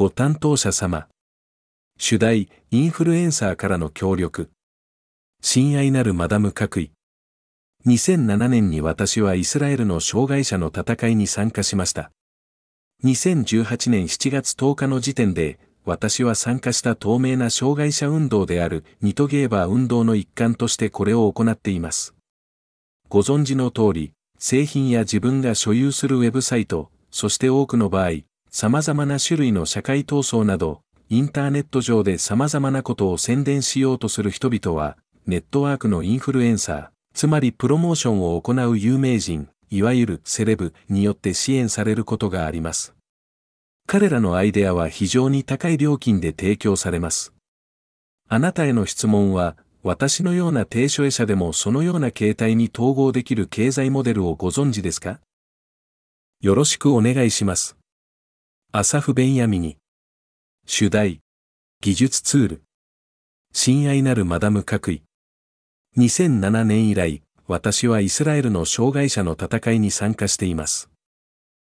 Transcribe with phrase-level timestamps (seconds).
[0.00, 1.08] ご担当者様。
[1.98, 4.48] 主題、インフルエンサーからの協力。
[5.42, 6.92] 親愛なるマダム各位。
[7.84, 12.12] 2007年に私はイスラエルの障害者の戦いに参加しました。
[13.04, 22.14] 2018年7月10日の時点で、私は参加した透明な障害者運動であるニトゲーバー運動の一環としてこれを行っています。
[23.10, 42.94] ご存知の通り、製品や自分が所有するウェブサイト、そして多くの場合、様々な種類の社会闘争など、インターネット上で様々なことを宣伝しようとする人々は、ネットワークのインフルエンサー、つまりプロモーションを行う有名人、いわゆるセレブによって支援されることがあります。
[43.86, 47.32] 彼らのアイデアは非常に高い料金で提供されます。
[48.28, 55.20] あなたへの質問は、私のような低所得者でもそのような形態に統合できる経済モデルをご存知ですか？
[56.40, 57.76] よろしくお願いします。
[58.72, 59.78] アサフ・ベンヤミニ。
[60.64, 61.22] 主題。
[61.80, 62.62] 技術ツール。
[63.52, 65.02] 親愛なるマダム各位。
[65.98, 70.88] 2007年以来、私はイスラエルの障害者の戦いに参加しています。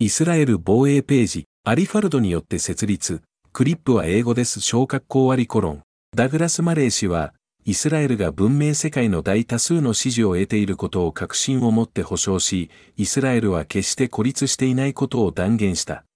[0.02, 3.20] イスラエル防衛ページ、アリファルドによって設立、
[3.52, 4.62] クリップは英語です。
[4.62, 5.82] 小格好割コロン。
[6.16, 7.34] ダグラス・マレー氏は、
[7.66, 16.06] イスラエルが文明世界の大多数の支持を得ていることを確信を持って保証し、イスラエルは決して孤立していないことを断言した。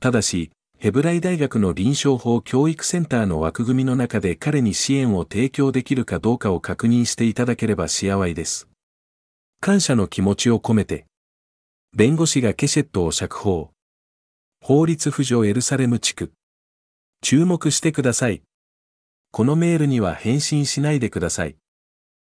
[0.00, 8.66] ただし、ヘブライ大学の臨床法教育センターの枠組みの中で彼に支援を提供できるかどうかを確認していただければ幸いです。
[9.60, 11.04] 感謝の気持ちを込めて、
[11.94, 13.72] 弁護士がケシェットを釈放。
[14.64, 16.32] 法律扶助エルサレム地区。
[17.22, 18.42] 注目してください。
[19.30, 21.56] このメールには返信しないでください。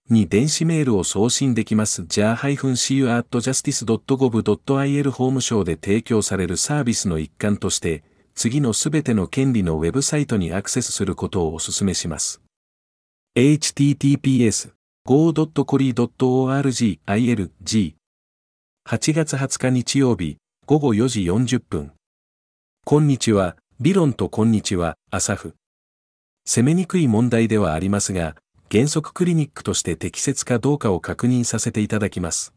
[0.10, 2.06] に電子メールを送信できます。
[2.08, 8.04] じゃあ -cu.justice.gov.il 法務省で提供されるサービスの一環として、
[8.34, 12.42] 次のすべての権利のウェブサイトにアクセスすることをお勧めします。
[13.36, 14.72] https
[15.06, 17.94] go.cori.org ilg
[18.88, 21.92] 8月20日日曜日午後4時40分
[22.86, 25.56] こんにちは、理論とこんにちは、アサフ。
[26.46, 28.36] 攻めにくい問題ではありますが、
[28.70, 32.54] 原則クリニックとして適切かどうかを確認させていただきます。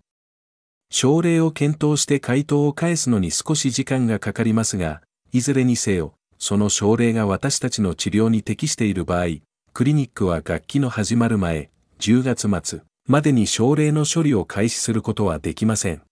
[0.91, 9.27] 症例を検討して回答を返すのに少し時間がかかりますが、いずれにせよ、その症例が私たちの治療に適している場合、
[9.73, 11.71] クリニックは学期の始まる前、
[12.01, 16.03] 10月末までに症例の処理を開始することはできません。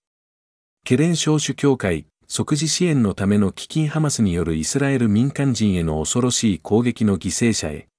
[0.87, 7.89] ケレン少主協会、即時支援のための基金ハマスによるイスラエル民間人への恐ろしい攻撃の犠牲者へ、